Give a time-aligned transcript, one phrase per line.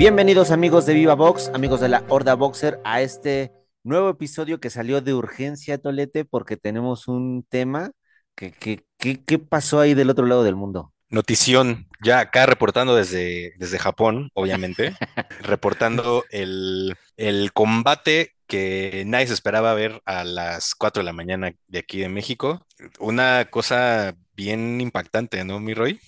[0.00, 3.52] Bienvenidos amigos de Viva Box, amigos de la Horda Boxer, a este
[3.84, 7.90] nuevo episodio que salió de urgencia, Tolete, porque tenemos un tema
[8.34, 10.94] que, que, que- ¿qué pasó ahí del otro lado del mundo?
[11.10, 14.94] Notición, ya acá reportando desde, desde Japón, obviamente,
[15.42, 21.52] reportando el, el combate que nadie se esperaba ver a las 4 de la mañana
[21.68, 22.66] de aquí de México.
[23.00, 26.00] Una cosa bien impactante, ¿no, mi Roy?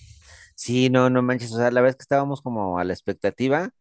[0.55, 3.71] Sí, no, no manches, o sea, la verdad es que estábamos como a la expectativa,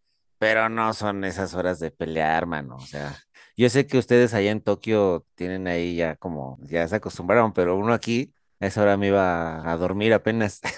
[0.42, 3.16] pero no son esas horas de pelear, mano, o sea,
[3.56, 7.76] yo sé que ustedes allá en Tokio tienen ahí ya como, ya se acostumbraron, pero
[7.76, 10.60] uno aquí, a esa hora me iba a dormir apenas.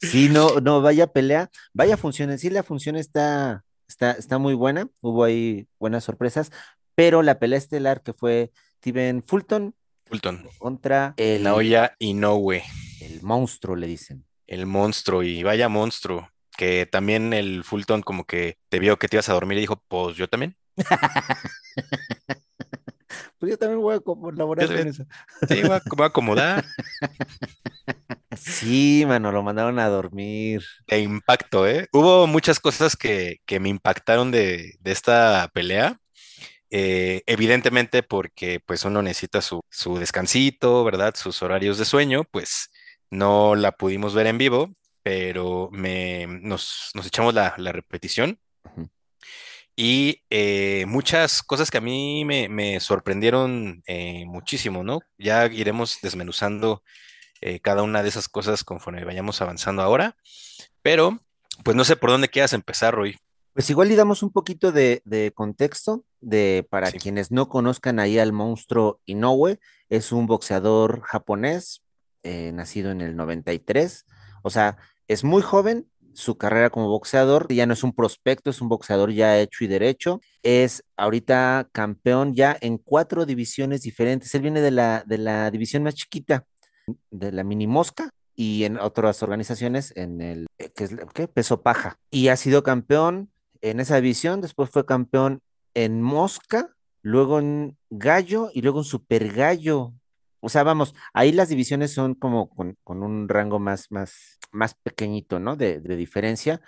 [0.00, 4.54] Sí, no, no, vaya pelea, vaya función, en sí la función está, está, está muy
[4.54, 6.50] buena, hubo ahí buenas sorpresas,
[6.94, 9.74] pero la pelea estelar que fue Steven Fulton
[10.06, 12.62] Fulton, contra el, Naoya Inoue,
[13.02, 14.24] el monstruo, le dicen.
[14.46, 16.30] el monstruo, y vaya monstruo,
[16.60, 19.82] que también el Fulton como que te vio que te ibas a dormir y dijo,
[19.88, 20.58] pues yo también.
[23.38, 25.04] Pues yo también voy a colaborar con eso.
[25.48, 26.64] Sí, voy a, voy a acomodar.
[28.36, 30.62] Sí, mano, lo mandaron a dormir.
[30.86, 31.88] De impacto, ¿eh?
[31.92, 35.96] Hubo muchas cosas que, que me impactaron de, de esta pelea.
[36.70, 41.14] Eh, evidentemente porque pues uno necesita su, su descansito, ¿verdad?
[41.16, 42.70] Sus horarios de sueño, pues
[43.10, 44.70] no la pudimos ver en vivo,
[45.02, 48.38] pero me, nos, nos echamos la, la repetición
[49.82, 55.00] y eh, muchas cosas que a mí me, me sorprendieron eh, muchísimo, ¿no?
[55.16, 56.82] Ya iremos desmenuzando
[57.40, 60.16] eh, cada una de esas cosas conforme vayamos avanzando ahora,
[60.82, 61.18] pero
[61.64, 63.16] pues no sé por dónde quieras empezar, Roy.
[63.54, 68.00] Pues igual le damos un poquito de, de contexto de para Sí, quienes no conozcan
[68.00, 71.82] ahí al monstruo Inoue, es un boxeador japonés,
[72.22, 74.04] nacido en el 93,
[74.42, 74.76] o sea,
[75.10, 79.10] es muy joven, su carrera como boxeador ya no es un prospecto, es un boxeador
[79.10, 84.70] ya hecho y derecho, es ahorita campeón ya en cuatro divisiones diferentes, él viene de
[84.70, 86.46] la, de la división más chiquita,
[87.10, 88.10] de la mini mosca.
[88.36, 90.94] Y en otras organizaciones, en el eh, ¿qué es,
[91.34, 91.98] peso paja.
[92.10, 93.30] Y ha sido campeón
[93.60, 95.42] en esa división, después fue campeón
[95.74, 96.70] en Mosca,
[97.02, 99.92] luego en Gallo y luego en Super Gallo.
[100.38, 104.74] O sea, vamos, ahí las divisiones son como con, con un rango más, más, más
[104.74, 105.56] pequeñito, ¿no?
[105.56, 106.60] De, diferencia,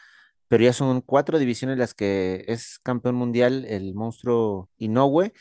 [0.48, 5.32] pero ya son cuatro divisiones las que es campeón mundial el monstruo Inoue.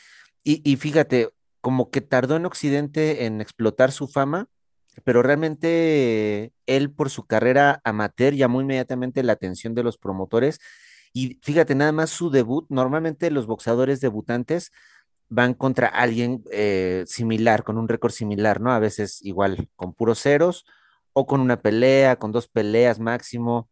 [0.44, 4.48] Y, y fíjate, como que tardó en Occidente en explotar su fama,
[5.04, 10.60] pero realmente él por su carrera amateur llamó inmediatamente la atención de los promotores
[11.12, 14.72] y fíjate, nada más su debut, normalmente los boxeadores debutantes
[15.28, 18.72] van contra alguien eh, similar, con un récord similar, ¿no?
[18.72, 20.64] A veces igual, con puros ceros
[21.12, 23.68] o con una pelea, con dos peleas máximo.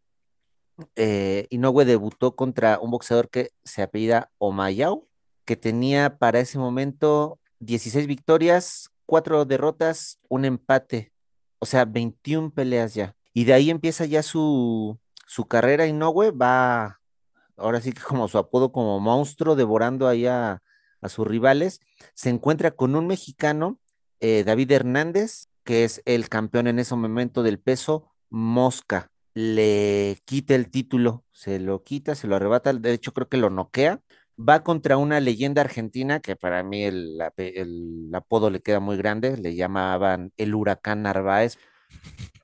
[0.97, 5.07] Eh, Inoue debutó contra un boxeador que se apellida Omayao,
[5.45, 11.13] que tenía para ese momento 16 victorias, 4 derrotas, un empate,
[11.59, 13.15] o sea, 21 peleas ya.
[13.33, 17.01] Y de ahí empieza ya su, su carrera Inoue, va
[17.57, 20.63] ahora sí que como su apodo como monstruo, devorando ahí a,
[21.01, 21.81] a sus rivales,
[22.15, 23.79] se encuentra con un mexicano,
[24.21, 29.11] eh, David Hernández, que es el campeón en ese momento del peso mosca.
[29.35, 33.51] Le quita el título, se lo quita, se lo arrebata, de hecho creo que lo
[33.51, 34.01] noquea.
[34.39, 37.21] Va contra una leyenda argentina que para mí el,
[38.13, 41.59] apodo le queda muy grande, le llamaban el huracán Narváez,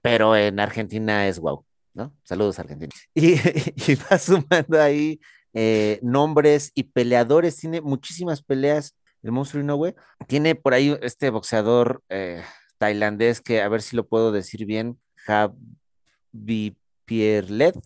[0.02, 2.14] pero en Argentina es guau, ¿no?
[2.22, 2.92] Saludos, Argentina.
[3.14, 5.18] Y, y va sumando ahí
[5.54, 9.94] eh, nombres y peleadores, tiene muchísimas peleas el monstruo Inoue.
[10.26, 12.42] Tiene por ahí este boxeador eh,
[12.78, 17.76] tailandés que a ver si lo puedo decir bien, Javi Pierlet.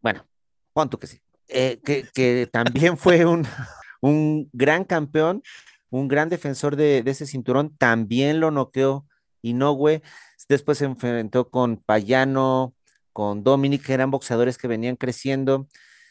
[0.00, 0.26] Bueno,
[0.72, 1.20] pon que sí.
[1.48, 3.46] Eh, que, también fue un,
[4.00, 5.42] un gran campeón,
[5.90, 9.06] un gran defensor de, de ese cinturón, también lo noqueó
[9.42, 10.02] Inoue.
[10.48, 12.74] Después se enfrentó con Payano,
[13.12, 15.68] con Dominic, que eran boxeadores que venían creciendo.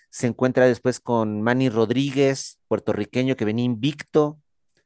[0.10, 4.40] Se encuentra después con Manny Rodríguez, puertorriqueño que venía invicto,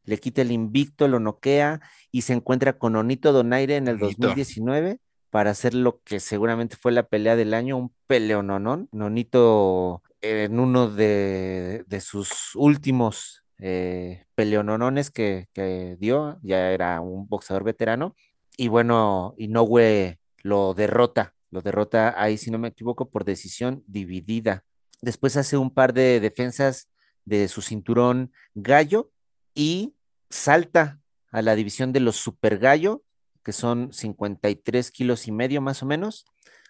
[0.10, 4.28] le quita el invicto, lo noquea y se encuentra con Onito Donaire en el bonito.
[4.28, 8.90] 2019 para hacer lo que seguramente fue la pelea del año, un peleononón.
[8.92, 17.28] Nonito en uno de, de sus últimos eh, peleononones que, que dio, ya era un
[17.28, 18.16] boxeador veterano,
[18.58, 24.64] y bueno, Inoue lo derrota, lo derrota ahí, si no me equivoco, por decisión dividida.
[25.02, 26.90] Después hace un par de defensas
[27.26, 29.12] de su cinturón gallo
[29.54, 29.94] y
[30.30, 31.00] salta
[31.32, 33.04] a la división de los super gallo,
[33.44, 36.26] que son 53 kilos y medio más o menos,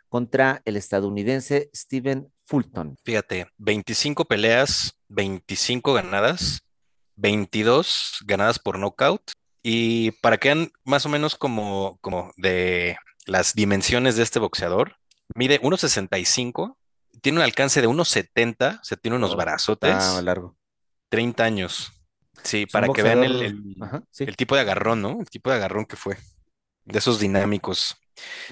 [0.09, 2.97] contra el estadounidense Stephen Fulton.
[3.03, 6.61] Fíjate, 25 peleas, 25 ganadas,
[7.15, 9.31] 22 ganadas por knockout.
[9.61, 14.95] Y para que vean más o menos como, como de las dimensiones de este boxeador,
[15.35, 16.75] mide 1,65,
[17.21, 20.55] tiene un alcance de 1,70, o sea, tiene unos Oh, brazotes, está largo.
[21.09, 21.91] 30 años.
[22.43, 23.55] Sí, para que vean el, boxeador.
[23.57, 24.23] el- Ajá, sí.
[24.25, 25.19] el tipo de agarrón, ¿no?
[25.19, 26.17] El tipo de agarrón que fue,
[26.85, 27.95] de esos dinámicos.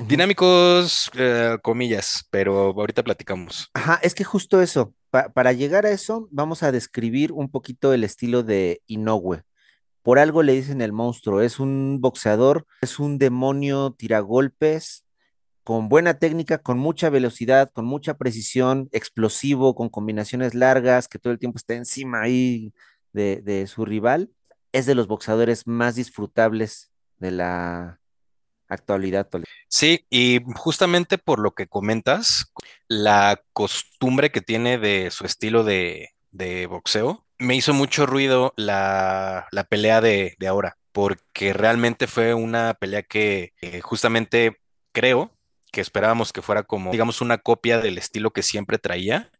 [0.07, 3.69] Dinámicos, eh, comillas, pero ahorita platicamos.
[3.73, 7.93] Ajá, es que justo eso, pa- para llegar a eso, vamos a describir un poquito
[7.93, 9.41] el estilo de Inoue.
[10.03, 15.03] Por algo le dicen el monstruo, es un boxeador, es un demonio tiragolpes,
[15.65, 21.33] con buena técnica, con mucha velocidad, con mucha precisión, explosivo, con combinaciones largas, que todo
[21.33, 22.71] el tiempo está encima ahí
[23.13, 24.31] de, de su rival.
[24.71, 27.99] Es de los boxeadores más disfrutables de la
[28.67, 29.27] actualidad.
[29.69, 32.53] Sí, y justamente por lo que comentas,
[32.87, 39.47] la costumbre que tiene de su estilo de, de boxeo, me hizo mucho ruido la,
[39.51, 44.59] la pelea de, de ahora, porque realmente fue una pelea que eh, justamente
[44.91, 45.31] creo
[45.71, 49.31] que esperábamos que fuera como, digamos, una copia del estilo que siempre traía.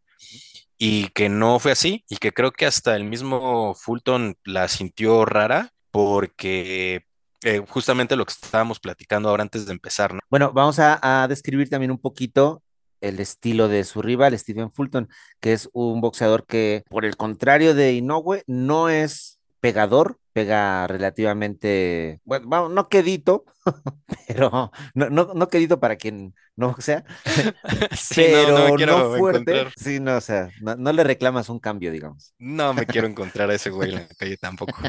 [0.77, 5.25] Y que no fue así, y que creo que hasta el mismo Fulton la sintió
[5.25, 7.05] rara, porque
[7.43, 10.19] eh, justamente lo que estábamos platicando ahora antes de empezar, ¿no?
[10.29, 12.61] Bueno, vamos a, a describir también un poquito
[13.01, 15.09] el estilo de su rival, Stephen Fulton,
[15.39, 22.21] que es un boxeador que, por el contrario de Inoue, no es pegador, pega relativamente,
[22.25, 23.45] bueno, vamos, no quedito,
[24.27, 27.03] pero no, no, no quedito para quien no boxea,
[27.95, 29.65] Sí, no pero no fuerte.
[29.65, 32.33] encontrar, Sí, no, o sea, no, no le reclamas un cambio, digamos.
[32.39, 34.81] no me quiero encontrar a ese güey en la calle tampoco.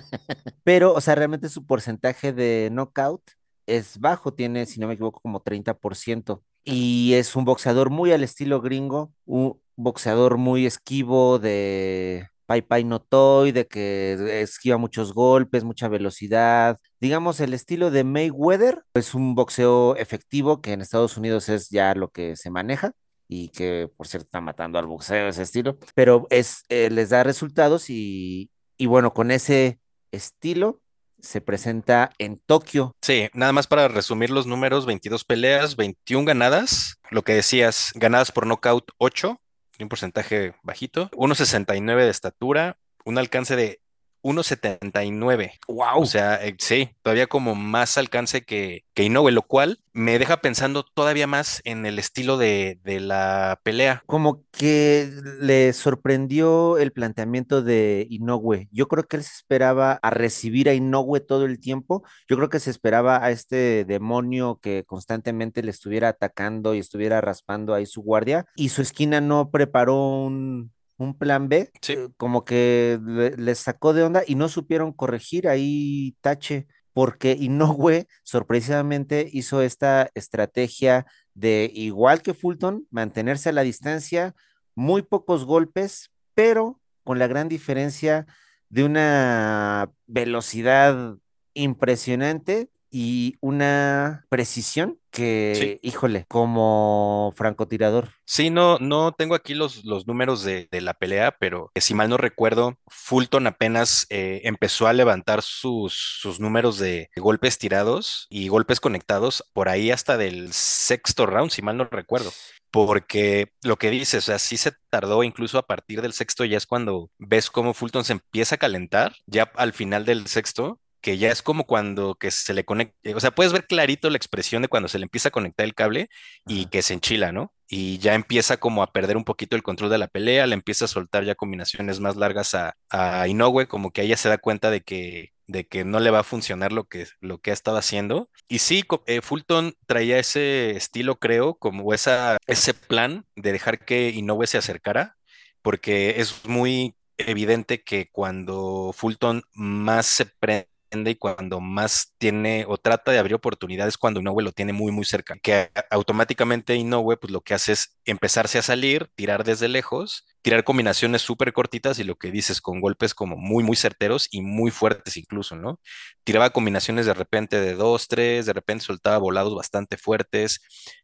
[0.65, 3.23] Pero, o sea, realmente su porcentaje de knockout
[3.67, 6.43] es bajo, tiene, si no me equivoco, como 30%.
[6.65, 12.83] Y es un boxeador muy al estilo gringo, un boxeador muy esquivo de Pai Pai
[12.83, 16.79] no Toy, de que esquiva muchos golpes, mucha velocidad.
[16.99, 21.95] Digamos, el estilo de Mayweather es un boxeo efectivo que en Estados Unidos es ya
[21.95, 22.93] lo que se maneja
[23.29, 27.23] y que por cierto está matando al boxeo ese estilo, pero es, eh, les da
[27.23, 29.79] resultados y, y bueno, con ese
[30.11, 30.81] estilo
[31.21, 32.97] se presenta en Tokio.
[33.03, 38.33] Sí, nada más para resumir los números, 22 peleas, 21 ganadas, lo que decías, ganadas
[38.33, 39.39] por nocaut 8,
[39.85, 43.81] un porcentaje bajito, 1.69 de estatura, un alcance de
[44.29, 45.53] 1.79.
[45.67, 46.07] O ¡Wow!
[46.07, 50.85] sea, eh, sí, todavía como más alcance que, que Inoue, lo cual me deja pensando
[50.85, 54.03] todavía más en el estilo de, de la pelea.
[54.07, 55.11] Como que
[55.41, 58.69] le sorprendió el planteamiento de Inoue.
[58.71, 62.05] Yo creo que él se esperaba a recibir a Inoue todo el tiempo.
[62.29, 67.21] Yo creo que se esperaba a este demonio que constantemente le estuviera atacando y estuviera
[67.21, 68.47] raspando ahí su guardia.
[68.57, 73.59] Y su esquina no preparó un, un plan B, Sí, eh, como que le- les
[73.59, 81.07] sacó de onda y no supieron corregir ahí Tache, porque Inoue sorpresivamente hizo esta estrategia
[81.35, 84.35] de, igual que Fulton, mantenerse a la distancia,
[84.75, 88.27] muy pocos golpes, pero con la gran diferencia
[88.69, 91.17] de una velocidad
[91.55, 95.23] impresionante y una precisión sí.
[95.23, 98.11] que, híjole, como francotirador.
[98.25, 102.09] Sí, no, no tengo aquí los, los números de, de la pelea, pero si mal
[102.09, 108.49] no recuerdo, Fulton apenas eh, empezó a levantar sus, sus números de golpes tirados y
[108.49, 112.33] golpes conectados por ahí hasta del sexto round, si mal no recuerdo.
[112.71, 116.59] Porque lo que dices, o sea, sí se tardó incluso a partir del sexto, ya
[116.59, 121.17] es cuando ves cómo Fulton se empieza a calentar, ya al final del sexto, que
[121.17, 124.61] ya es como cuando que se le conecta, o sea, puedes ver clarito la expresión
[124.61, 126.11] de cuando se le empieza a conectar el cable
[126.47, 126.71] y Ajá.
[126.71, 127.55] que se enchila, ¿no?
[127.67, 130.85] Y ya empieza como a perder un poquito el control de la pelea, le empieza
[130.85, 134.71] a soltar ya combinaciones más largas a, a Inoue, como que ella se da cuenta
[134.71, 137.79] de que, de que no le va a funcionar lo que, lo que ha estado
[137.79, 138.29] haciendo.
[138.47, 144.11] Y sí, eh, Fulton traía ese estilo, creo, como esa, ese plan de dejar que
[144.11, 145.17] Inoue se acercara,
[145.63, 152.79] porque es muy evidente que cuando Fulton más se prende y cuando más tiene o
[152.79, 157.31] trata de abrir oportunidades cuando Inoue lo tiene muy muy cerca, que automáticamente Inoue pues
[157.33, 162.05] lo que hace es empezarse a salir, tirar desde lejos, tirar combinaciones súper cortitas y
[162.05, 165.81] lo que dices con golpes como muy muy certeros y muy fuertes incluso, ¿no?
[166.25, 170.61] Tiraba combinaciones de repente de dos, tres, de repente soltaba volados bastante fuertes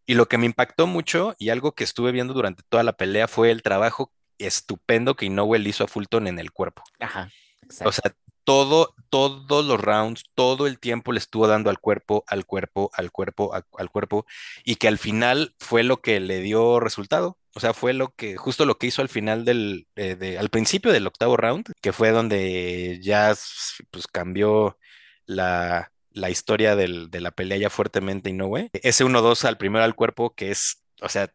[0.07, 3.29] y lo que me impactó mucho y algo que estuve viendo durante toda la pelea
[3.29, 6.83] fue el trabajo estupendo que Inoue le hizo a Fulton en el cuerpo.
[6.99, 7.31] Ajá,
[7.85, 8.19] O sea, exacto.
[8.45, 13.11] Todo, todos los rounds, todo el tiempo le estuvo dando al cuerpo, al cuerpo, al
[13.11, 14.27] cuerpo, al cuerpo,
[14.65, 17.39] y que al final fue lo que le dio resultado.
[17.57, 20.93] O sea, fue lo que, justo lo que hizo al final del, eh, al principio
[20.93, 23.33] del octavo round, que fue donde ya
[23.91, 24.77] pues cambió
[25.27, 28.71] la, la historia del- de la pelea ya fuertemente Inoue.
[28.73, 31.31] Ese uno dos al primero al cuerpo, que es, o sea,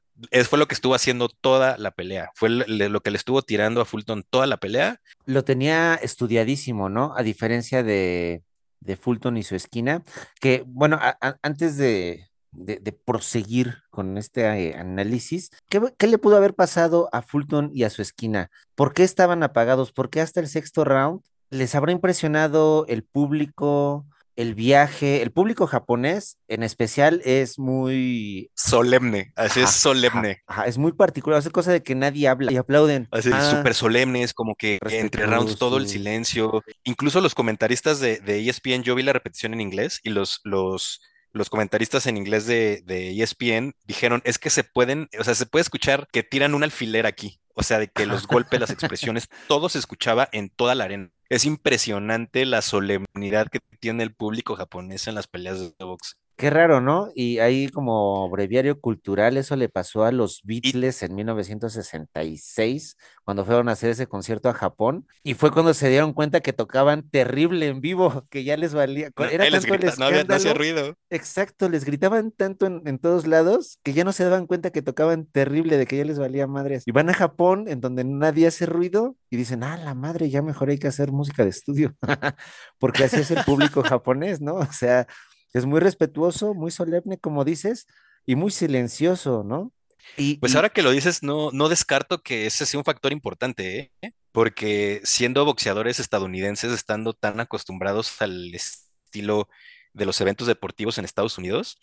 [0.47, 2.31] fue lo que estuvo haciendo toda la pelea.
[2.35, 7.13] Fue lo que le estuvo tirando a Fulton toda la pelea Lo tenía estudiadísimo, ¿no?
[7.15, 8.43] A diferencia de,
[8.79, 10.03] de Fulton y su esquina,
[10.41, 10.99] que, bueno,
[11.41, 17.09] antes de, de- de proseguir con este eh, análisis, ¿qué, qué le pudo haber pasado
[17.11, 18.49] a Fulton y a su esquina?
[18.75, 19.91] ¿Por qué estaban apagados?
[19.91, 24.05] ¿Por qué hasta el sexto round les habrá impresionado el público,
[24.41, 25.21] el viaje?
[25.21, 28.49] El público japonés, en especial, es muy...
[28.55, 30.41] solemne, así es Ajá, solemne.
[30.47, 33.07] ajá, es muy particular, es cosa de que nadie habla y aplauden.
[33.11, 36.63] Así Ah, súper solemnes, como que entre rounds todo el silencio.
[36.83, 41.01] Incluso los comentaristas de, de ESPN, yo vi la repetición en inglés y los, los,
[41.31, 45.45] los comentaristas en inglés de, de ESPN dijeron, es que se pueden, o sea, se
[45.45, 47.39] puede escuchar que tiran un alfiler aquí.
[47.55, 51.11] O sea, de que los golpes, las expresiones, todo se escuchaba en toda la arena.
[51.29, 56.17] Es impresionante la solemnidad que tiene el público japonés en las peleas de box.
[56.39, 57.09] Qué raro, ¿no?
[57.15, 63.67] Y ahí como breviario cultural, eso le pasó a los Beatles en 1966, cuando fueron
[63.67, 67.67] a hacer ese concierto a Japón, y fue cuando se dieron cuenta que tocaban terrible
[67.67, 70.53] en vivo, que ya les valía, no, era tanto el grita, no había, no hacía
[70.53, 70.95] ruido.
[71.09, 74.81] exacto, les gritaban tanto en, en todos lados que ya no se daban cuenta que
[74.81, 76.83] tocaban terrible, de que ya les valía madres.
[76.85, 80.41] Y van a Japón, en donde nadie hace ruido, y dicen, ah, la madre, ya
[80.41, 81.95] mejor hay que hacer música de estudio,
[82.79, 84.53] porque así es el público japonés, ¿no?
[84.53, 85.05] O sea...
[85.53, 87.87] Es muy respetuoso, muy solemne, como dices,
[88.25, 89.71] y muy silencioso, ¿no?
[90.17, 93.11] Y, Pues y ahora que lo dices, no, no descarto que ese sea un factor
[93.11, 94.11] importante, ¿eh?
[94.31, 99.49] Porque siendo boxeadores estadounidenses, estando tan acostumbrados al estilo
[99.93, 101.79] de los eventos deportivos en Estados Unidos,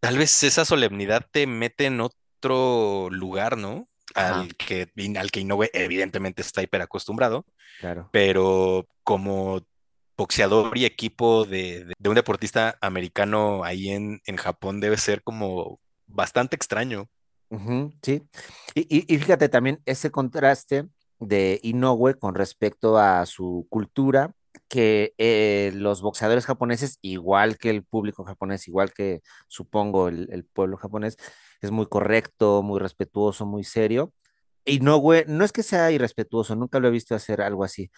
[0.00, 3.88] tal vez esa solemnidad te mete en otro lugar, ¿no?
[4.14, 7.46] ajá, Al que, al que Inoue evidentemente está hiper acostumbrado,
[7.78, 8.10] claro.
[8.10, 9.66] pero como
[10.16, 17.08] boxeador y equipo de, un deportista americano ahí en, Japón debe ser como bastante extraño.
[18.02, 18.22] Sí.
[18.74, 20.88] Y, y- y fíjate también ese contraste
[21.18, 24.34] de Inoue con respecto a su cultura,
[24.68, 30.76] que eh, los boxeadores japoneses, igual que el público japonés, igual que supongo el, pueblo
[30.76, 31.16] japonés,
[31.60, 34.12] es muy correcto, muy respetuoso, muy serio.
[34.64, 37.90] Inoue no es que sea irrespetuoso, nunca lo he visto hacer algo así,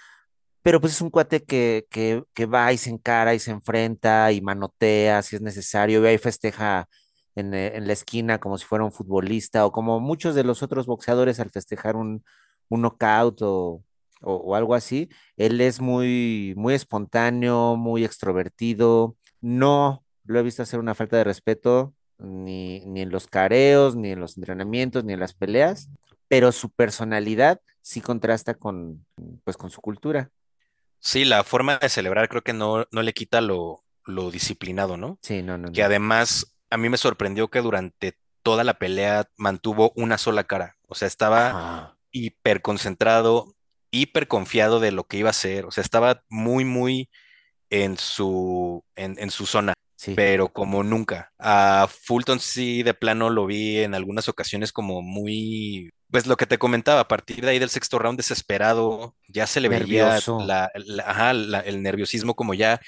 [0.65, 4.41] pero pues es un cuate que, que, va y se encara y se enfrenta y
[4.41, 6.89] manotea si es necesario, y ahí festeja
[7.35, 10.63] en, eh, en la esquina como si fuera un futbolista o como muchos de los
[10.63, 12.25] otros boxeadores al festejar un,
[12.71, 13.83] un knockout o,
[14.23, 15.11] o, o algo así.
[15.37, 19.17] Él es muy, muy espontáneo, muy extrovertido.
[19.43, 24.13] No lo he visto hacer una falta de respeto ni, ni en los careos, ni
[24.13, 25.91] en los entrenamientos, ni en las peleas,
[26.29, 29.05] pero su personalidad sí contrasta con,
[29.45, 30.31] pues, con su cultura.
[31.05, 35.19] Sí, la forma de celebrar creo que no, no le quita lo, lo disciplinado, ¿no?
[35.21, 35.87] Sí, no, no, Que no.
[35.87, 40.77] además a mí me sorprendió que durante toda la pelea mantuvo una sola cara.
[40.89, 41.97] O sea, estaba Ajá.
[42.11, 43.55] hiper concentrado,
[43.91, 45.67] hiper confiado de lo que iba a hacer.
[45.67, 47.11] O sea, estaba muy, muy
[47.71, 50.15] en su, en, en su zona, Sí.
[50.15, 51.33] pero como nunca.
[51.39, 56.47] A Fulton sí de plano lo vi en algunas ocasiones como muy, pues lo que
[56.47, 60.71] te comentaba, a partir de ahí del sexto round desesperado, ya se le veía la,
[60.77, 62.81] la- ajá, la- el nerviosismo como ya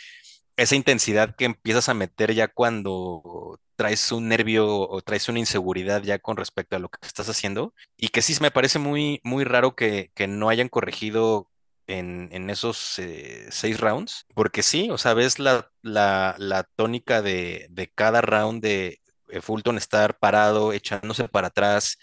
[0.56, 6.02] esa intensidad que empiezas a meter ya cuando traes un nervio o traes una inseguridad
[6.02, 9.45] ya con respecto a lo que estás haciendo y que sí me parece muy, muy
[9.45, 11.50] raro que, que no hayan corregido
[11.88, 17.23] en, en esos eh, seis rounds, porque sí, o sea, ves la, la, la tónica
[17.23, 21.99] de, de cada round de eh, Fulton estar parado, echándose para atrás,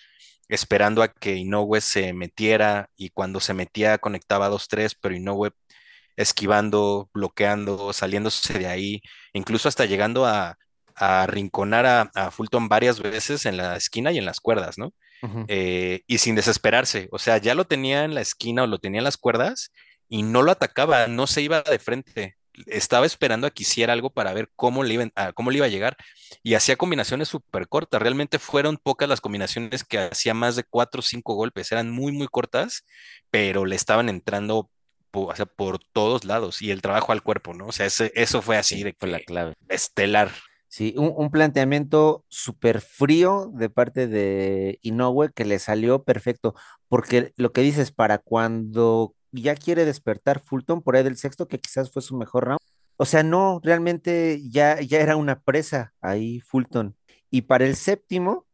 [0.50, 5.52] esperando a que Inoue se metiera y cuando se metía conectaba dos, tres, pero Inoue
[6.16, 9.02] esquivando, bloqueando, saliéndose de ahí,
[9.34, 10.58] incluso hasta llegando a,
[10.96, 14.94] a arrinconar a, a Fulton varias veces en la esquina y en las cuerdas, ¿no?
[15.48, 19.00] Eh, y sin desesperarse, o sea, ya lo tenía en la esquina o lo tenía
[19.00, 19.72] en las cuerdas
[20.10, 22.36] y no lo atacaba, no se iba de frente.
[22.68, 25.66] Estaba esperando a que hiciera algo para ver cómo le iba, a, cómo le iba
[25.66, 25.98] a llegar
[26.44, 28.02] y hacía combinaciones súper cortas.
[28.02, 31.72] Realmente fueron pocas las combinaciones que hacía más de cuatro o cinco golpes.
[31.72, 32.86] Eran muy, muy cortas,
[33.32, 34.70] pero le estaban entrando
[35.16, 37.68] o sea, por todos lados y el trabajo al cuerpo, ¿no?
[37.68, 39.54] O sea, ese- eso fue así Sí, de fue la clave.
[39.70, 40.32] estelar.
[40.68, 46.56] Sí, un, un planteamiento súper frío de parte de Inoue que le salió perfecto,
[46.88, 51.60] porque lo que dices, para cuando ya quiere despertar Fulton por ahí del sexto, que
[51.60, 52.60] quizás fue su mejor round.
[52.98, 56.96] O sea, no, realmente ya, ya era una presa ahí Fulton.
[57.30, 58.46] Y para el séptimo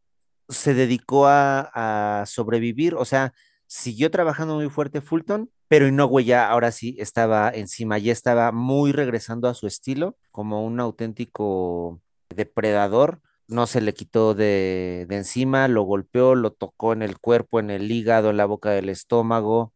[0.48, 3.34] se dedicó a, a sobrevivir, o sea,
[3.66, 8.90] siguió trabajando muy fuerte Fulton, pero Inoue ya ahora sí estaba encima, ya estaba muy
[8.90, 12.00] regresando a su estilo, como un auténtico
[12.34, 13.20] depredador.
[13.46, 17.70] No se le quitó de, de encima, lo golpeó, lo tocó en el cuerpo, en
[17.70, 19.72] el hígado, en la boca del estómago,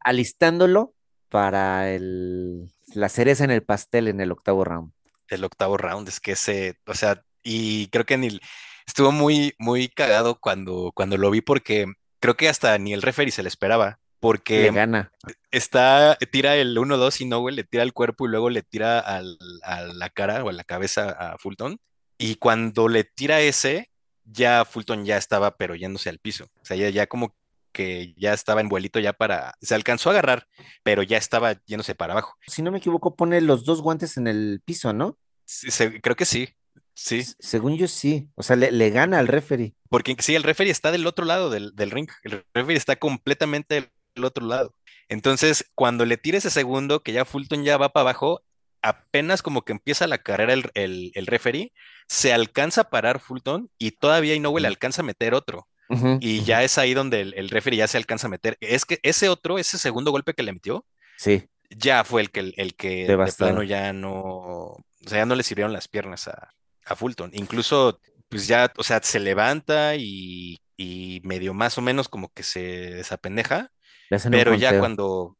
[0.00, 0.94] alistándolo
[1.28, 4.92] para el, la cereza en el pastel en el octavo round.
[5.28, 8.40] El octavo round, es que ese, o sea, y creo que ni
[8.86, 11.86] estuvo muy, muy cagado cuando, cuando lo vi porque
[12.18, 15.12] creo que hasta ni el referee se le esperaba, Le porque gana.
[15.52, 18.62] está, tira el uno dos y no, güey, le tira al cuerpo y luego le
[18.62, 21.78] tira al- a la cara o a la cabeza a Fulton.
[22.18, 23.88] Y cuando le tira ese,
[24.24, 26.44] ya Fulton ya estaba pero yéndose al piso.
[26.60, 27.34] O sea, ya, ya como
[27.72, 30.46] que ya estaba en vuelito ya para, se alcanzó a agarrar,
[30.82, 32.34] pero ya estaba yéndose para abajo.
[32.46, 35.18] Si no me equivoco, pone los dos guantes en el piso, ¿no?
[35.44, 36.48] Sí, se- creo que sí,
[36.94, 37.24] sí.
[37.38, 38.28] Según yo sí.
[38.34, 39.74] O sea, le, le gana al referee.
[39.88, 42.08] Porque sí, el referee está del otro lado del, del ring.
[42.22, 44.74] El referee está completamente del otro lado.
[45.08, 48.42] Entonces, cuando le tira ese segundo, que ya Fulton ya va para abajo,
[48.82, 51.72] apenas como que empieza la carrera el, el, el referee,
[52.08, 55.68] se alcanza a parar Fulton y todavía Inoue le alcanza a meter otro.
[56.20, 58.56] Y ya es ahí donde el, el referee ya se alcanza a meter.
[58.60, 62.52] Es que ese otro, ese segundo golpe que le metió, Sí, ya fue el que,
[62.56, 66.52] el que de plano ya no, o sea, ya no le sirvieron las piernas a,
[66.86, 67.30] a Fulton.
[67.34, 72.42] Incluso, pues ya, o sea, se levanta y, y medio más o menos como que
[72.42, 73.70] se desapendeja,
[74.30, 75.36] pero ya cuando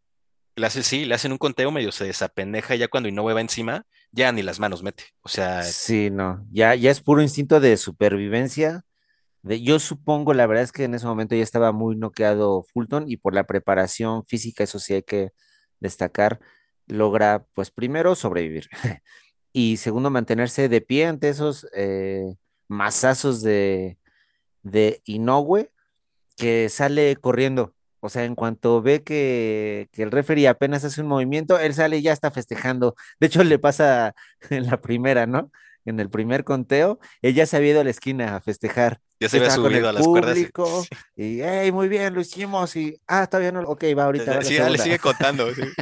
[0.54, 3.40] le hace, sí, le hacen un conteo, medio se desapendeja, y ya cuando Inoue va
[3.40, 5.04] encima, ya ni las manos mete.
[5.22, 6.44] O sea, Sí, no.
[6.50, 8.82] Ya, ya es puro instinto de supervivencia.
[9.42, 13.04] De, yo supongo, la verdad es que en ese momento ya estaba muy noqueado Fulton
[13.08, 15.30] y por la preparación física, eso sí hay que
[15.80, 16.40] destacar,
[16.86, 18.68] logra, pues primero sobrevivir
[19.52, 22.34] y segundo mantenerse de pie ante esos eh,
[22.68, 23.98] mazazos de,
[24.62, 25.70] de Inoue
[26.36, 27.74] que sale corriendo.
[28.00, 31.98] O sea, en cuanto ve que, que el referee apenas hace un movimiento, él sale
[31.98, 32.94] y ya está festejando.
[33.20, 34.14] De hecho, le pasa
[34.50, 35.50] en la primera, ¿no?
[35.90, 39.00] En el primer conteo, ella se había ido a la esquina a festejar.
[39.20, 40.84] ya se había subido a las cuerdas y público
[41.16, 42.74] y, hey, muy bien, lo hicimos.
[42.76, 43.60] Y, ah, todavía no.
[43.62, 45.54] Ok, va, ahorita va sí, le sigue contando.
[45.54, 45.62] sí.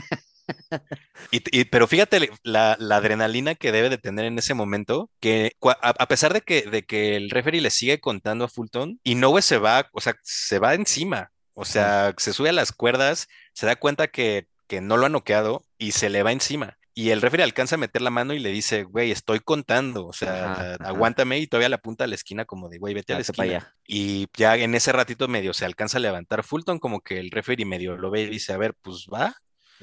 [1.31, 5.53] Y, y- pero fíjate la, la adrenalina que debe de tener en ese momento, que
[5.63, 9.43] a, a pesar de que, de que el referee le sigue contando a Fulton, Inoue
[9.43, 13.67] se va, o sea, se va encima, o sea, se sube a las cuerdas, se
[13.67, 16.78] da cuenta que, que no lo ha noqueado y se le va encima.
[17.01, 20.13] Y el referee alcanza a meter la mano y le dice, güey, estoy contando, o
[20.13, 20.85] sea, Ajá, ajá.
[20.89, 23.45] aguántame y todavía la apunta a la esquina como de, güey, vete a la esquina.
[23.45, 23.75] allá.
[23.87, 27.65] Y ya en ese ratito medio se alcanza a levantar Fulton, como que el referee
[27.65, 29.33] medio lo ve y dice, a ver, pues va.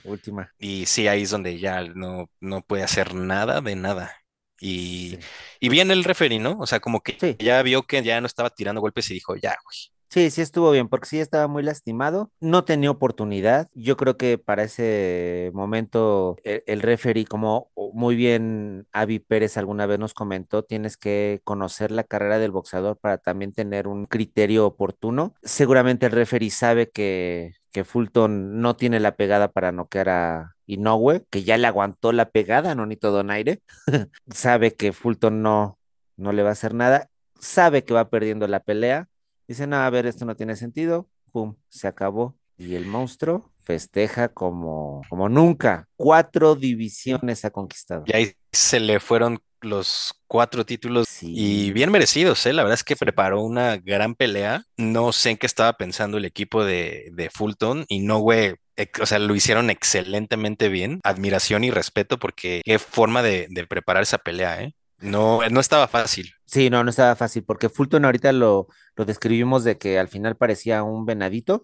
[0.04, 0.52] Última.
[0.60, 4.12] Y sí, ahí es donde ya no, no puede hacer nada de nada.
[4.60, 5.20] Y, Sí.
[5.62, 6.58] y bien el referee, ¿no?
[6.60, 7.38] O sea, como que Sí.
[7.40, 9.78] ya vio que ya no estaba tirando golpes y dijo, ya, güey.
[10.10, 13.70] Sí, sí estuvo bien, porque sí estaba muy lastimado, no tenía oportunidad.
[13.74, 19.86] Yo creo que para ese momento el, el referee, como muy bien Avi Pérez alguna
[19.86, 24.66] vez nos comentó, tienes que conocer la carrera del boxeador para también tener un criterio
[24.66, 25.34] oportuno.
[25.44, 31.26] Seguramente el referee sabe que, que Fulton no tiene la pegada para noquear a Inoue,
[31.30, 33.62] que ya le aguantó la pegada a Nonito Donaire.
[34.30, 35.78] Sabe que Fulton no,
[36.16, 39.08] no le va a hacer nada, sabe que va perdiendo la pelea
[39.48, 41.08] Dice, no, a ver, esto no tiene sentido.
[41.32, 42.38] Pum, se acabó.
[42.58, 45.88] Y el monstruo festeja como, como nunca.
[45.96, 48.04] Cuatro divisiones ha conquistado.
[48.08, 52.54] Y ahí se le fueron los cuatro títulos y bien merecidos, ¿eh?
[52.54, 54.64] La verdad es que preparó una gran pelea.
[54.78, 58.56] No sé en qué estaba pensando el equipo de, de Fulton y no, güey.
[59.02, 61.00] O sea, lo hicieron excelentemente bien.
[61.04, 64.76] Admiración y respeto porque qué forma de, de preparar esa pelea, ¿eh?
[65.06, 66.34] No, no estaba fácil.
[66.46, 70.36] Sí, no, no estaba fácil, porque Fulton ahorita lo, lo describimos de que al final
[70.36, 71.62] parecía un venadito,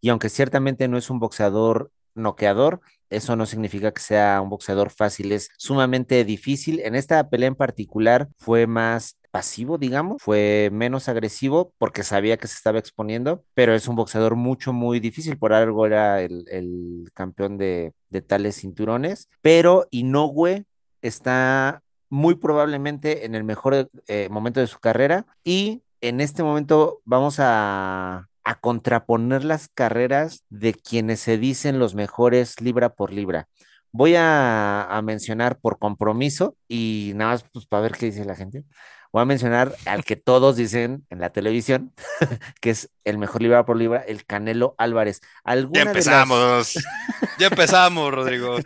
[0.00, 4.90] y aunque ciertamente no es un boxeador noqueador, eso no significa que sea un boxeador
[4.90, 6.80] fácil, es sumamente difícil.
[6.80, 12.48] En esta pelea en particular fue más pasivo, digamos, fue menos agresivo porque sabía que
[12.48, 17.10] se estaba exponiendo, pero es un boxeador mucho, muy difícil, por algo era el, el
[17.14, 20.66] campeón de, de tales cinturones, pero Inoue
[21.00, 27.00] está muy probablemente en el mejor eh, momento de su carrera y en este momento
[27.06, 33.48] vamos a, a contraponer las carreras de quienes se dicen los mejores libra por libra.
[33.92, 38.36] Voy a, a mencionar por compromiso y nada más pues, para ver qué dice la
[38.36, 38.64] gente.
[39.12, 41.92] Voy a mencionar al que todos dicen en la televisión,
[42.60, 45.20] que es el mejor libra por libra, el Canelo Álvarez.
[45.20, 46.74] Ya ¿Alguna de las, empezamos.
[47.38, 48.56] Ya empezamos, Rodrigo.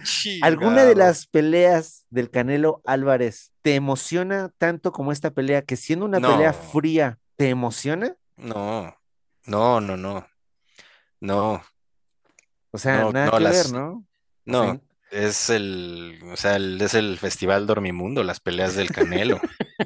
[0.43, 6.05] alguna de las peleas del Canelo Álvarez te emociona tanto como esta pelea, que siendo
[6.05, 8.15] una pelea fría, ¿te emociona?
[8.37, 8.95] no,
[9.47, 10.27] no, no, no,
[11.21, 11.63] no,
[12.73, 13.89] O sea, no, nada no, que ver, ¿no?
[14.47, 14.81] O sea, no.
[15.11, 19.41] Es el, o sea, el- es el Festival Dormimundo, las peleas del Canelo.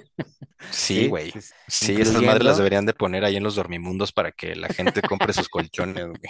[0.70, 1.32] Sí, güey.
[1.32, 2.00] sí, sí.
[2.00, 5.32] Esas madres las deberían de poner ahí en los dormimundos para que la gente compre
[5.32, 6.20] sus colchones, güey.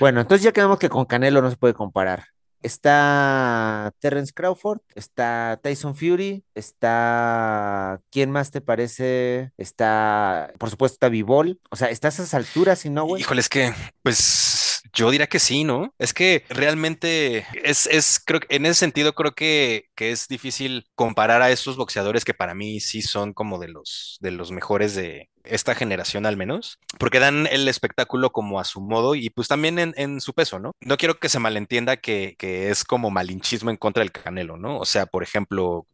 [0.00, 2.26] Bueno, entonces ya quedamos que con Canelo no se puede comparar.
[2.62, 8.00] Está Terence Crawford, está Tyson Fury, está...
[8.10, 9.52] ¿Quién más te parece?
[9.58, 11.60] Está, por supuesto, está Bivol.
[11.70, 13.20] O sea, está a esas alturas, y no, güey.
[13.20, 15.94] Híjole, es que, pues, yo diría que sí, ¿no?
[15.98, 20.86] Es que realmente es, es, creo que en ese sentido creo que, que es difícil
[20.94, 24.94] comparar a estos boxeadores que para mí sí son como de los, de los mejores
[24.94, 29.48] de esta generación al menos, porque dan el espectáculo como a su modo y pues
[29.48, 30.72] también en, en su peso, ¿no?
[30.80, 34.78] No quiero que se malentienda que, que es como malinchismo en contra del Canelo, ¿no?
[34.78, 35.86] O sea, por ejemplo,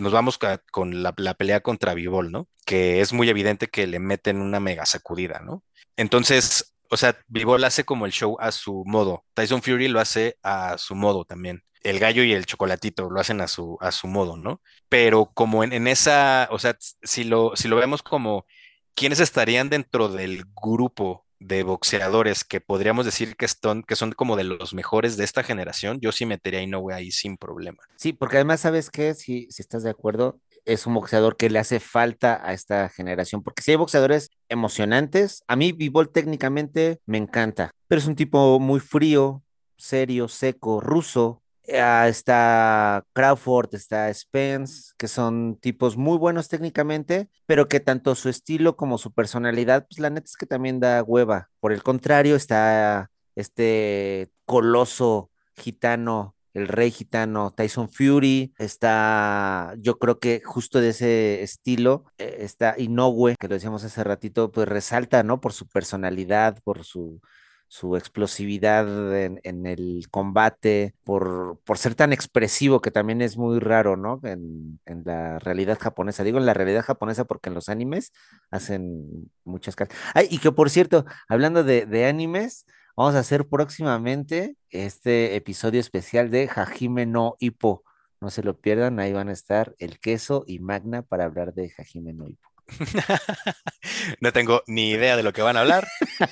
[0.00, 0.38] nos vamos
[0.70, 2.48] con la, la pelea contra Bivol, ¿no?
[2.64, 5.62] Que es muy evidente que le meten una mega sacudida, ¿no?
[5.96, 9.24] Entonces, o sea, Bivol hace como el show a su modo.
[9.34, 11.62] Tyson Fury lo hace a su modo también.
[11.82, 14.60] El gallo y el chocolatito lo hacen a su, a su modo, ¿no?
[14.88, 18.46] Pero como en, en esa, o sea, si lo, si lo vemos como
[18.94, 24.36] quiénes estarían dentro del grupo de boxeadores que podríamos decir que son, que son como
[24.36, 27.78] de los mejores de esta generación, yo sí metería a Inoue ahí sin problema.
[27.96, 29.14] Sí, porque además, ¿sabes qué?
[29.14, 33.42] Si, si estás de acuerdo, es un boxeador que le hace falta a esta generación,
[33.42, 38.60] porque si hay boxeadores emocionantes, a mí Bivol técnicamente me encanta, pero es un tipo
[38.60, 39.42] muy frío,
[39.78, 41.42] serio, seco, ruso.
[41.72, 48.28] Ah, está Crawford, está Spence, que son tipos muy buenos técnicamente, pero que tanto su
[48.28, 51.48] estilo como su personalidad, pues la neta es que también da hueva.
[51.58, 60.18] Por el contrario, está este coloso gitano, el rey gitano, Tyson Fury, está, yo creo
[60.18, 65.22] que justo de ese estilo, eh, está Inoue, que lo decíamos hace ratito, pues resalta,
[65.22, 65.38] ¿no?
[65.38, 67.20] Por su personalidad, por su,
[67.68, 68.86] su explosividad
[69.18, 74.18] en, el combate, por, por ser tan expresivo, que también es muy raro, ¿no?
[74.22, 76.24] En, en la realidad japonesa.
[76.24, 78.12] Digo en la realidad japonesa porque en los animes
[78.50, 79.94] hacen muchas cosas.
[80.30, 82.64] Y que por cierto, hablando de animes,
[82.96, 87.84] Vamos a hacer próximamente este episodio especial de Hajime no Ippo.
[88.22, 91.70] No se lo pierdan, ahí van a estar el queso y Magna para hablar de
[91.76, 92.48] Hajime no Ippo.
[94.20, 95.86] No tengo ni idea de lo que van a hablar,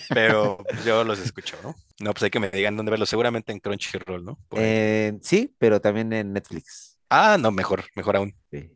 [0.08, 1.74] pero yo los escucho, ¿no?
[2.00, 4.38] No, pues hay que me digan dónde verlo, seguramente en Crunchyroll, ¿no?
[4.56, 6.98] Eh, sí, pero también en Netflix.
[7.10, 8.34] Ah, no, mejor, mejor aún.
[8.50, 8.70] Sí.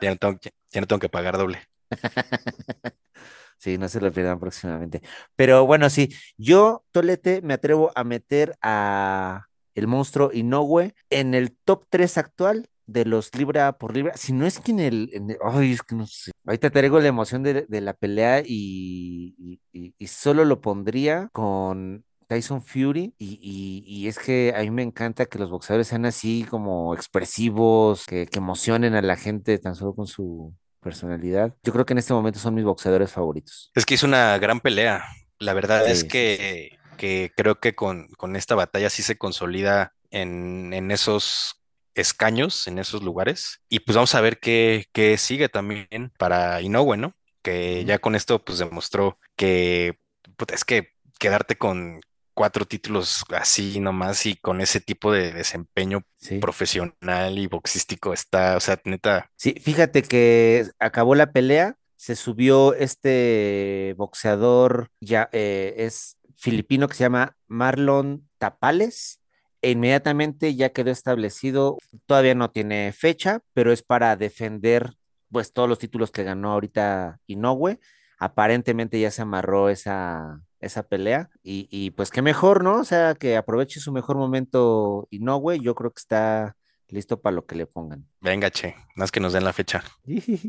[0.00, 1.60] Ya no tengo, ya, ya no tengo que pagar doble.
[3.62, 5.02] Sí, no se lo pierdan próximamente.
[5.36, 9.46] Pero bueno, sí, yo, Tolete, me atrevo a meter a
[9.76, 14.16] el monstruo Inoue en el top 3 actual de los libra por libra.
[14.16, 16.32] Si no es que en el, ay, es que no sé.
[16.44, 21.28] Ahorita traigo la emoción de, de la pelea y, y- y- y solo lo pondría
[21.32, 23.14] con Tyson Fury.
[23.18, 26.94] Y, y- y es que a mí me encanta que los boxeadores sean así como
[26.94, 31.54] expresivos, que, que emocionen a la gente tan solo con su personalidad.
[31.62, 33.70] Yo creo que en este momento son mis boxeadores favoritos.
[33.74, 35.04] Es que hizo una gran pelea.
[35.38, 36.08] La verdad es Sí, sí, sí.
[36.08, 41.56] que, que creo que con, con esta batalla sí se consolida en, en esos
[41.94, 43.60] escaños, en esos lugares.
[43.68, 47.14] Y pues vamos a ver qué, qué sigue también para Inoue, ¿no?
[47.42, 49.98] Que ya con esto pues demostró que
[50.36, 52.00] puta, es que quedarte con
[52.34, 56.38] cuatro títulos así nomás y con ese tipo de desempeño Sí.
[56.38, 62.74] profesional y boxístico está, o sea, neta, Sí, fíjate que acabó la pelea, se subió
[62.74, 69.20] este boxeador, ya eh, es filipino que se llama Marlon Tapales,
[69.60, 74.94] e inmediatamente ya quedó establecido, todavía no tiene fecha, pero es para defender
[75.30, 77.78] pues todos los títulos que ganó ahorita Inoue.
[78.26, 82.76] Aparentemente ya se amarró esa, esa pelea y, y pues qué mejor, ¿no?
[82.76, 86.54] O sea, que aproveche su mejor momento Inoue, yo creo que está
[86.86, 88.06] listo para lo que le pongan.
[88.20, 89.82] venga, che, más que nos den la fecha.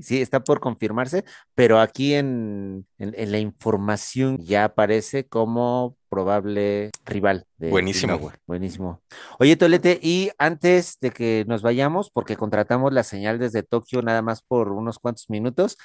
[0.03, 1.23] Sí, está por confirmarse,
[1.55, 8.15] pero aquí en, en- en la información ya aparece como probable rival de Buenísimo.
[8.15, 8.33] Inoue.
[8.45, 9.01] Buenísimo.
[9.39, 14.21] Oye, Tolete, y antes de que nos vayamos, porque contratamos la señal desde Tokio nada
[14.21, 15.77] más por unos cuantos minutos,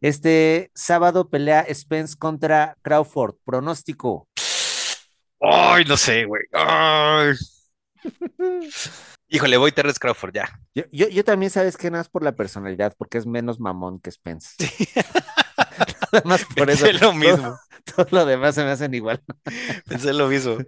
[0.00, 3.36] este sábado pelea Spence contra Crawford.
[3.44, 4.28] Pronóstico.
[5.40, 6.42] Ay, no sé, güey.
[6.52, 7.34] Ay.
[9.28, 10.48] Híjole, voy Terrence Crawford, ya.
[10.74, 13.98] Yo, yo, yo también sabes que nada más por la personalidad, porque es menos mamón
[14.00, 14.54] que Spence.
[16.12, 16.86] Nada más por eso.
[16.86, 17.58] Pensé lo Todo, mismo.
[17.84, 19.22] todo lo demás se me hacen igual.
[19.88, 20.58] Pensé lo mismo.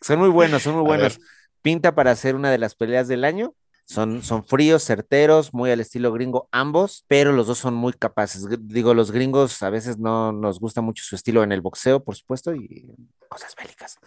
[0.00, 1.20] Son muy buenos, son muy A ver, buenos.
[1.62, 3.54] Pinta para hacer una de las peleas del año.
[3.92, 8.46] Son, son fríos, certeros, muy al estilo gringo ambos, pero los dos son muy capaces.
[8.60, 12.16] Digo, los gringos a veces no nos gusta mucho su estilo en el boxeo, por
[12.16, 12.90] supuesto, y
[13.28, 13.98] cosas bélicas.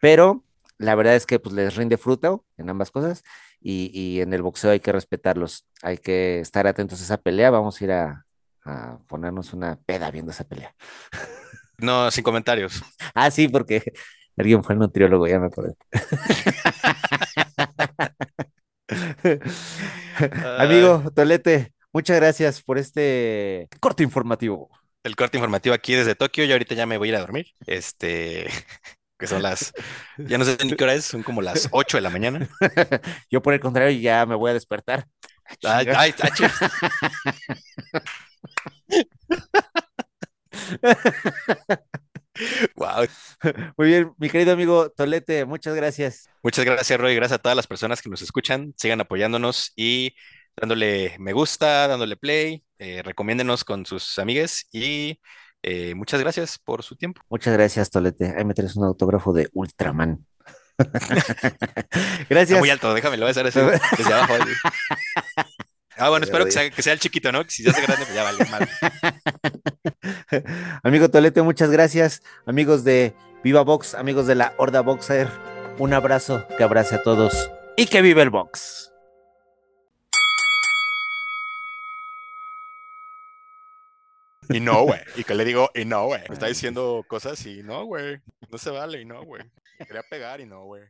[0.00, 0.44] Pero
[0.78, 3.24] la verdad es que pues les rinde fruto en ambas cosas
[3.60, 5.66] y, y en el boxeo hay que respetarlos.
[5.82, 7.50] Hay que estar atentos a esa pelea.
[7.50, 8.26] Vamos a ir a,
[8.64, 10.72] a ponernos una peda viendo esa pelea.
[11.78, 12.80] no, sin comentarios.
[13.12, 13.82] Ah, sí, porque
[14.36, 15.74] alguien fue al nutriólogo, ya me acordé.
[20.18, 24.70] Ay, Amigo Tolete, muchas gracias por este corte informativo.
[25.04, 26.44] el corte informativo aquí desde Tokio.
[26.44, 27.46] Yo ahorita ya me voy a ir a dormir.
[27.66, 28.48] Este,
[29.18, 29.72] que son las,
[30.18, 32.48] ya no sé ni qué hora es, son como las 8 de la mañana.
[33.30, 35.06] Yo por el contrario ya me voy a despertar.
[35.62, 36.44] Ay, ay, chi-
[42.76, 43.06] wow.
[43.76, 46.28] Muy bien, mi querido amigo Tolete, muchas gracias.
[46.42, 47.14] Muchas gracias, Roy.
[47.14, 48.74] Gracias a todas las personas que nos escuchan.
[48.76, 50.14] Sigan apoyándonos y
[50.56, 55.20] dándole me gusta, dándole play, eh, recomiéndenos con sus amigues y
[55.62, 57.22] eh, muchas gracias por su tiempo.
[57.28, 58.34] Muchas gracias, Tolete.
[58.36, 60.24] Ahí me traes un autógrafo de Ultraman.
[60.78, 62.70] Está muy Gracias.
[62.70, 63.60] alto, déjame, lo voy a hacer así,
[63.96, 64.34] desde abajo.
[65.98, 67.42] Ah, bueno, espero que sea, que sea el chiquito, ¿no?
[67.44, 68.68] Que si se hace grande, pues ya vale mal.
[70.82, 72.22] Amigo Tolete, muchas gracias.
[72.44, 75.28] Amigos de Viva Box, amigos de la Horda Boxer,
[75.78, 78.92] un abrazo que abrace a todos y que vive el box.
[84.48, 85.00] Y no, güey.
[85.16, 86.22] Y que le digo, y no, güey.
[86.28, 88.20] Me está diciendo cosas y no, güey.
[88.50, 89.42] No se vale, y no, güey.
[89.78, 90.82] Quería pegar y no, güey.